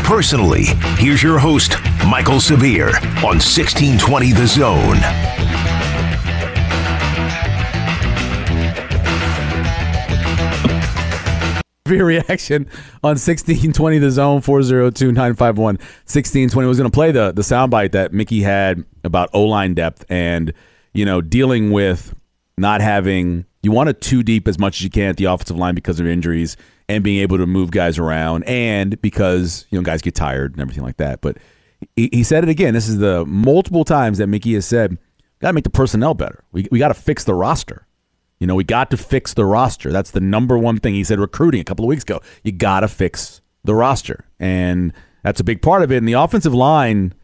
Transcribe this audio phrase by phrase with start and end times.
[0.00, 0.64] Personally,
[0.96, 1.72] here's your host,
[2.08, 4.96] Mike'l Severe, on 1620 The Zone.
[11.86, 12.64] your reaction
[13.04, 18.40] on 1620 the zone 402-951 1620 was going to play the the soundbite that Mickey
[18.40, 20.54] had about O-line depth and
[20.94, 22.14] you know dealing with
[22.56, 25.58] not having you want it too deep as much as you can at the offensive
[25.58, 26.56] line because of injuries
[26.94, 30.60] and being able to move guys around and because you know guys get tired and
[30.60, 31.36] everything like that but
[31.96, 34.96] he, he said it again this is the multiple times that Mickey has said
[35.40, 37.86] got to make the personnel better we, we got to fix the roster
[38.42, 39.92] you know, we got to fix the roster.
[39.92, 40.94] That's the number one thing.
[40.94, 42.20] He said recruiting a couple of weeks ago.
[42.42, 44.24] You got to fix the roster.
[44.40, 45.98] And that's a big part of it.
[45.98, 47.14] And the offensive line,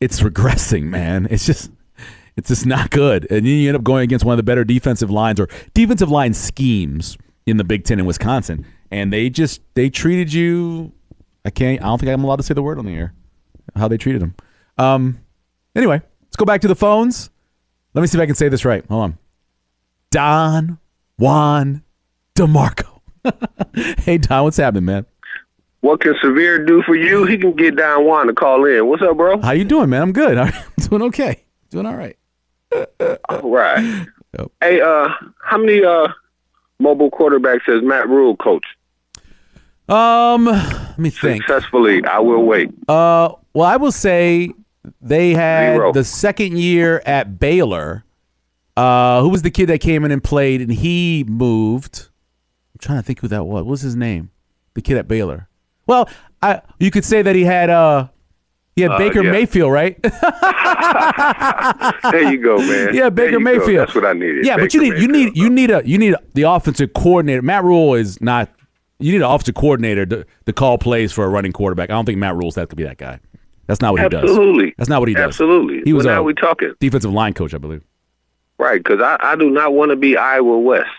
[0.00, 1.26] it's regressing, man.
[1.28, 1.72] It's just
[2.36, 3.26] it's just not good.
[3.32, 6.34] And you end up going against one of the better defensive lines or defensive line
[6.34, 8.64] schemes in the Big Ten in Wisconsin.
[8.90, 10.92] And they just they treated you
[11.44, 13.14] I can't I don't think I'm allowed to say the word on the air.
[13.76, 14.34] How they treated him.
[14.76, 15.20] Um
[15.74, 17.30] anyway, let's go back to the phones.
[17.94, 18.84] Let me see if I can say this right.
[18.88, 19.18] Hold on.
[20.10, 20.78] Don
[21.18, 21.82] Juan
[22.34, 23.00] DeMarco.
[24.00, 25.06] hey, Don, what's happening, man?
[25.80, 27.24] What can Severe do for you?
[27.24, 28.86] He can get Don Juan to call in.
[28.86, 29.40] What's up, bro?
[29.40, 30.02] How you doing, man?
[30.02, 30.38] I'm good.
[30.38, 31.44] I'm doing okay.
[31.70, 32.16] Doing all right.
[33.28, 34.06] all right.
[34.38, 34.52] Yep.
[34.60, 35.08] Hey, uh,
[35.42, 36.08] how many uh
[36.78, 38.66] mobile quarterbacks has Matt Rhule coached?
[39.88, 41.44] Um, let me think.
[41.44, 42.70] Successfully, I will wait.
[42.88, 44.50] Uh, well, I will say
[45.00, 45.92] they had Zero.
[45.92, 48.04] the second year at Baylor
[48.78, 52.10] uh, who was the kid that came in and played and he moved?
[52.74, 53.64] I'm trying to think who that was.
[53.64, 54.30] What was his name?
[54.74, 55.48] The kid at Baylor.
[55.88, 56.08] Well,
[56.40, 58.06] I you could say that he had uh
[58.76, 59.32] he had uh, Baker yeah.
[59.32, 60.00] Mayfield, right?
[62.12, 62.94] there you go, man.
[62.94, 63.66] Yeah, Baker Mayfield.
[63.66, 63.78] Go.
[63.78, 64.46] That's what I needed.
[64.46, 65.10] Yeah, Baker but you need Mayfield.
[65.10, 67.42] you need you need a you need a, the offensive coordinator.
[67.42, 68.48] Matt Rhule is not.
[68.98, 71.90] You need an offensive coordinator to, to call plays for a running quarterback.
[71.90, 73.20] I don't think Matt Rhule's that to be that guy.
[73.66, 74.18] That's not what Absolutely.
[74.18, 74.38] he does.
[74.38, 74.74] Absolutely.
[74.78, 75.24] That's not what he does.
[75.24, 75.82] Absolutely.
[75.84, 76.74] He was well, now a we talking.
[76.80, 77.84] defensive line coach, I believe.
[78.58, 80.90] Right, because I, I do not want to be Iowa West.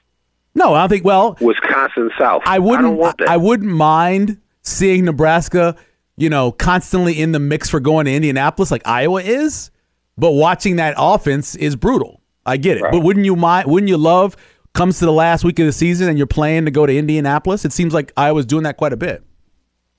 [0.55, 1.03] No, I don't think.
[1.03, 2.41] Well, Wisconsin South.
[2.45, 3.01] I wouldn't.
[3.21, 5.75] I, I wouldn't mind seeing Nebraska,
[6.15, 9.71] you know, constantly in the mix for going to Indianapolis like Iowa is.
[10.17, 12.21] But watching that offense is brutal.
[12.45, 12.83] I get it.
[12.83, 12.91] Right.
[12.91, 13.69] But wouldn't you mind?
[13.69, 14.35] Wouldn't you love?
[14.79, 17.65] Comes to the last week of the season and you're playing to go to Indianapolis.
[17.65, 19.21] It seems like Iowa's doing that quite a bit.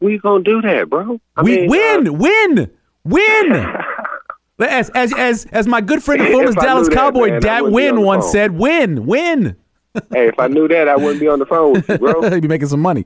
[0.00, 1.20] We gonna do that, bro?
[1.36, 2.70] I we mean, win, uh, win,
[3.04, 3.74] win.
[4.58, 8.24] As as as as my good friend and former Dallas Cowboy that, Dat Win once
[8.24, 8.32] phone.
[8.32, 9.54] said, "Win, win."
[10.12, 12.24] hey, if I knew that, I wouldn't be on the phone with you, bro.
[12.32, 13.04] You'd be making some money.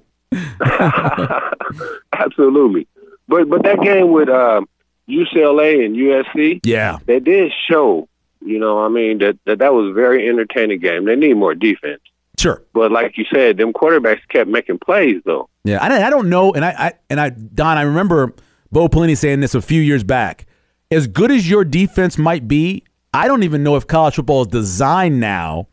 [2.13, 2.87] Absolutely,
[3.27, 4.61] but but that game with uh,
[5.09, 8.09] UCLA and USC, yeah, they did show.
[8.45, 11.05] You know, I mean that, that that was a very entertaining game.
[11.07, 12.01] They need more defense.
[12.39, 15.49] Sure, but like you said, them quarterbacks kept making plays though.
[15.65, 18.35] Yeah, I, I don't know, and I, I and I Don, I remember
[18.71, 20.47] Bo Pelini saying this a few years back
[20.91, 24.49] as good as your defense might be, I don't even know if college football is
[24.49, 25.69] designed now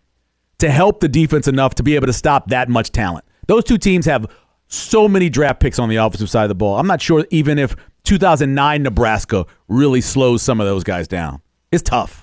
[0.59, 3.25] to help the defense enough to be able to stop that much talent.
[3.47, 4.25] Those two teams have
[4.67, 6.77] so many draft picks on the offensive side of the ball.
[6.77, 11.41] I'm not sure even if 2009 Nebraska really slows some of those guys down.
[11.71, 12.20] It's tough.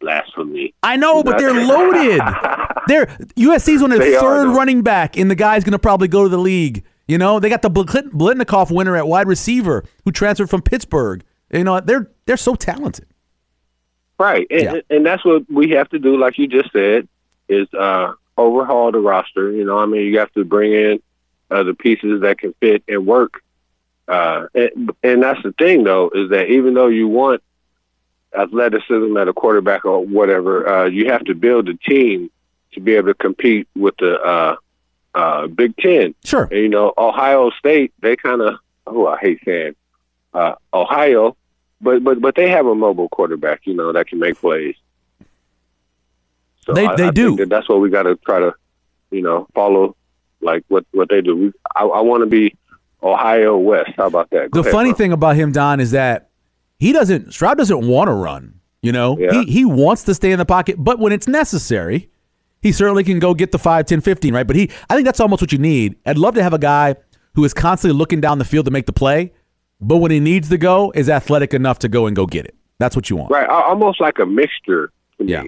[0.00, 0.74] Blasphemy.
[0.82, 2.20] I know, but they're loaded.
[2.86, 6.28] they're USC's on their third running back, and the guy's going to probably go to
[6.28, 6.84] the league.
[7.06, 11.24] You know, they got the Biletnikoff winner at wide receiver who transferred from Pittsburgh.
[11.50, 13.06] You know, they're they're so talented.
[14.18, 14.80] Right, and, yeah.
[14.90, 16.16] and that's what we have to do.
[16.16, 17.08] Like you just said,
[17.48, 19.52] is uh, overhaul the roster.
[19.52, 21.02] You know, I mean, you have to bring in
[21.50, 23.42] uh, the pieces that can fit and work.
[24.06, 27.42] Uh, and, and that's the thing, though, is that even though you want
[28.36, 32.30] athleticism at a quarterback or whatever, uh, you have to build a team
[32.72, 34.56] to be able to compete with the uh,
[35.14, 36.14] uh, Big Ten.
[36.24, 36.44] Sure.
[36.44, 39.74] And, you know, Ohio State, they kind of, oh, I hate saying
[40.34, 41.36] uh, Ohio,
[41.80, 44.74] but but but they have a mobile quarterback, you know, that can make plays.
[46.66, 47.36] So they I, they I do.
[47.36, 48.54] That that's what we got to try to,
[49.10, 49.96] you know, follow
[50.40, 51.36] like what what they do.
[51.36, 52.54] We, I, I want to be
[53.02, 53.92] Ohio West.
[53.96, 54.50] How about that?
[54.50, 54.96] Go the ahead, funny bro.
[54.96, 56.27] thing about him, Don, is that
[56.78, 57.32] he doesn't.
[57.32, 58.54] Stroud doesn't want to run.
[58.80, 59.32] You know, yeah.
[59.32, 62.08] he he wants to stay in the pocket, but when it's necessary,
[62.62, 64.46] he certainly can go get the 5, 10, 15, right?
[64.46, 65.96] But he, I think that's almost what you need.
[66.06, 66.94] I'd love to have a guy
[67.34, 69.32] who is constantly looking down the field to make the play,
[69.80, 72.54] but when he needs to go, is athletic enough to go and go get it.
[72.78, 73.30] That's what you want.
[73.32, 73.48] Right.
[73.48, 75.44] Almost like a mixture Yeah.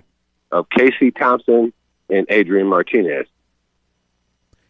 [0.50, 1.72] of Casey Thompson
[2.08, 3.26] and Adrian Martinez.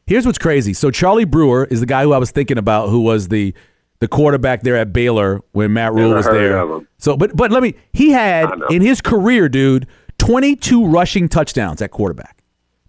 [0.06, 0.74] Here's what's crazy.
[0.74, 3.54] So Charlie Brewer is the guy who I was thinking about, who was the
[4.00, 6.80] the quarterback there at Baylor when Matt Rhule Never was there.
[6.98, 7.74] So, but but let me.
[7.92, 9.86] He had in his career, dude,
[10.18, 12.42] 22 rushing touchdowns at quarterback.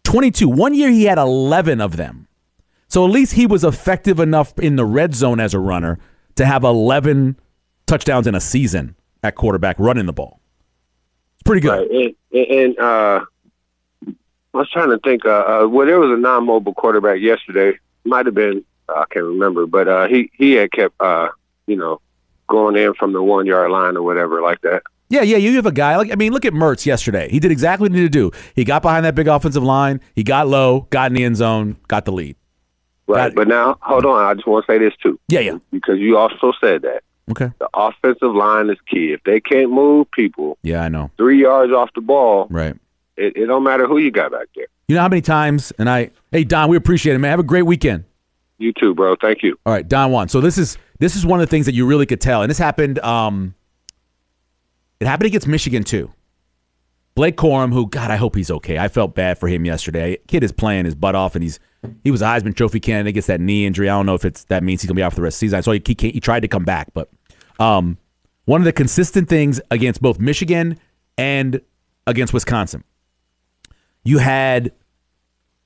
[0.03, 0.49] 22.
[0.49, 2.27] One year he had 11 of them.
[2.87, 5.99] So at least he was effective enough in the red zone as a runner
[6.35, 7.39] to have 11
[7.85, 10.41] touchdowns in a season at quarterback running the ball.
[11.35, 11.87] It's pretty good.
[11.89, 12.15] Right.
[12.33, 13.25] And, and uh,
[14.53, 15.25] I was trying to think.
[15.25, 15.29] Uh,
[15.63, 17.77] uh, well, there was a non-mobile quarterback yesterday.
[18.03, 18.65] Might have been.
[18.95, 21.29] I can't remember, but uh, he he had kept uh,
[21.67, 22.01] you know
[22.47, 24.83] going in from the one yard line or whatever like that.
[25.09, 27.29] Yeah, yeah, you have a guy like I mean, look at Mertz yesterday.
[27.29, 28.38] He did exactly what he needed to do.
[28.55, 31.77] He got behind that big offensive line, he got low, got in the end zone,
[31.88, 32.35] got the lead.
[33.07, 33.27] Right.
[33.27, 33.35] it.
[33.35, 34.23] But now, hold on.
[34.23, 35.57] I just want to say this too, Yeah, yeah.
[35.71, 37.49] because you also said that Okay.
[37.59, 39.11] the offensive line is key.
[39.11, 41.11] If they can't move people Yeah, I know.
[41.17, 42.75] three yards off the ball, Right.
[43.17, 44.67] it, it don't matter who you got back there.
[44.87, 47.31] You know how many times and I hey Don, we appreciate it, man.
[47.31, 48.05] Have a great weekend.
[48.61, 49.15] You too, bro.
[49.19, 49.57] Thank you.
[49.65, 50.29] All right, Don Juan.
[50.29, 52.49] So this is this is one of the things that you really could tell, and
[52.49, 52.99] this happened.
[52.99, 53.55] Um,
[54.99, 56.11] it happened against Michigan too.
[57.15, 58.77] Blake Corum, who God, I hope he's okay.
[58.77, 60.17] I felt bad for him yesterday.
[60.27, 61.59] Kid is playing his butt off, and he's
[62.03, 63.15] he was a Heisman Trophy candidate.
[63.15, 63.89] Gets that knee injury.
[63.89, 65.39] I don't know if it's that means he's gonna be out for the rest of
[65.39, 65.63] the season.
[65.63, 67.09] So he he, he tried to come back, but
[67.59, 67.97] um,
[68.45, 70.79] one of the consistent things against both Michigan
[71.17, 71.61] and
[72.05, 72.83] against Wisconsin,
[74.03, 74.71] you had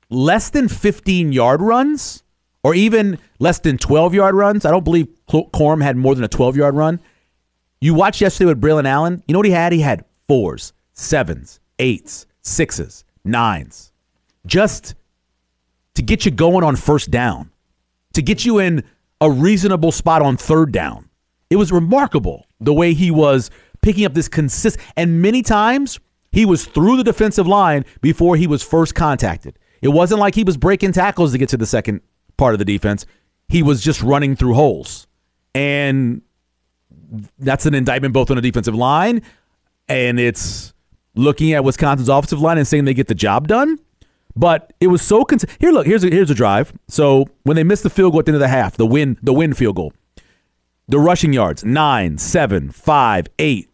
[0.10, 2.24] less than 15 yard runs
[2.66, 4.66] or even less than 12 yard runs.
[4.66, 7.00] I don't believe Corum had more than a 12 yard run.
[7.80, 9.22] You watched yesterday with Braylon Allen.
[9.28, 9.72] You know what he had?
[9.72, 13.92] He had fours, sevens, eights, sixes, nines.
[14.48, 14.96] Just
[15.94, 17.52] to get you going on first down,
[18.14, 18.84] to get you in
[19.22, 21.08] a reasonable spot on third down.
[21.52, 23.52] It was remarkable the way he was
[23.84, 26.00] picking up this consist and many times
[26.32, 29.60] he was through the defensive line before he was first contacted.
[29.84, 32.02] It wasn't like he was breaking tackles to get to the second
[32.38, 33.06] part of the defense.
[33.48, 35.08] He was just running through holes.
[35.54, 36.22] And
[37.40, 39.22] that's an indictment both on the defensive line
[39.88, 40.74] and it's
[41.16, 43.80] looking at Wisconsin's offensive line and saying they get the job done.
[44.36, 45.72] But it was so cons- here.
[45.72, 46.74] Look, here's a, here's a drive.
[46.88, 49.18] So when they missed the field goal at the end of the half, the win
[49.22, 49.94] the win field goal,
[50.90, 53.70] the rushing yards nine, seven, five, eight,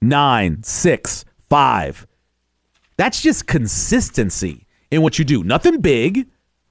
[0.00, 2.06] nine, six, five.
[2.96, 5.42] That's just consistency in what you do.
[5.42, 6.28] Nothing big.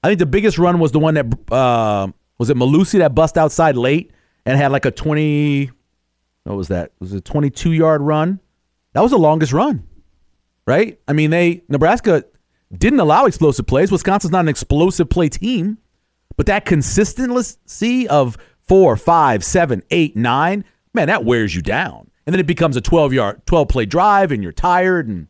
[0.07, 2.07] I think the biggest run was the one that uh,
[2.38, 4.12] was it Mellusi that bust outside late
[4.45, 5.69] and had like a twenty.
[6.45, 6.86] What was that?
[6.86, 8.39] It was a twenty-two yard run.
[8.94, 9.86] That was the longest run,
[10.65, 10.98] right?
[11.09, 12.24] I mean, they Nebraska
[12.74, 13.92] didn't allow explosive plays.
[13.92, 15.77] Wisconsin's not an explosive play team,
[16.38, 20.63] but that consistency of four, five, seven, eight, nine,
[20.94, 22.09] man, that wears you down.
[22.25, 25.27] And then it becomes a twelve yard, twelve play drive, and you're tired, and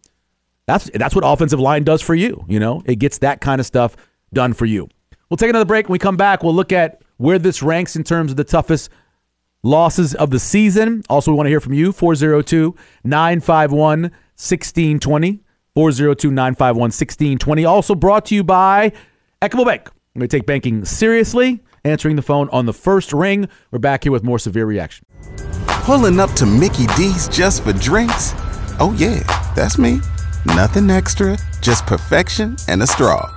[0.67, 2.45] that's that's what offensive line does for you.
[2.47, 3.97] You know, it gets that kind of stuff
[4.33, 4.89] done for you.
[5.29, 5.87] We'll take another break.
[5.87, 8.89] When we come back, we'll look at where this ranks in terms of the toughest
[9.63, 11.03] losses of the season.
[11.09, 15.43] Also, we want to hear from you 402 951 1620.
[15.75, 17.65] 402 951 1620.
[17.65, 18.91] Also brought to you by
[19.41, 19.89] Equitable Bank.
[20.17, 21.63] To take banking seriously.
[21.83, 23.47] Answering the phone on the first ring.
[23.71, 25.05] We're back here with more severe reaction.
[25.67, 28.33] Pulling up to Mickey D's just for drinks?
[28.79, 29.23] Oh, yeah,
[29.55, 30.01] that's me.
[30.45, 33.36] Nothing extra, just perfection and a straw.